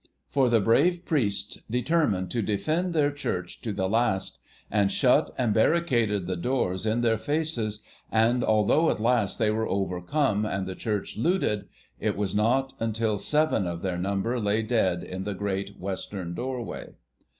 For 0.29 0.49
the 0.49 0.59
brave 0.59 1.05
priests 1.05 1.59
determined 1.69 2.31
to 2.31 2.41
defend 2.41 2.91
their 2.91 3.11
church 3.11 3.61
to 3.61 3.71
the 3.71 3.87
last, 3.87 4.39
and 4.71 4.91
shut 4.91 5.29
and 5.37 5.53
barricaded 5.53 6.25
the 6.25 6.35
doors 6.35 6.87
in 6.87 7.01
their 7.01 7.19
faces; 7.19 7.83
and, 8.11 8.43
although 8.43 8.89
at 8.89 8.99
last 8.99 9.37
they 9.37 9.51
were 9.51 9.67
overcome 9.69 10.43
and 10.43 10.65
the 10.65 10.73
church 10.73 11.17
looted, 11.17 11.67
it 11.99 12.17
was 12.17 12.33
not 12.33 12.73
until 12.79 13.19
seven 13.19 13.67
of 13.67 13.83
their 13.83 13.99
number 13.99 14.39
lay 14.39 14.63
dead 14.63 15.03
in 15.03 15.23
the 15.23 15.35
great 15.35 15.77
Western 15.79 16.33
doorway. 16.33 16.93